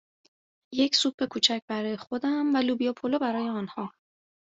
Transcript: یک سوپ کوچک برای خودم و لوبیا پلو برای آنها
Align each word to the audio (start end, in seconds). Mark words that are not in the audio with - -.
یک 0.73 0.95
سوپ 0.95 1.23
کوچک 1.31 1.61
برای 1.67 1.97
خودم 1.97 2.55
و 2.55 2.57
لوبیا 2.57 2.93
پلو 2.93 3.19
برای 3.19 3.49
آنها 3.49 3.91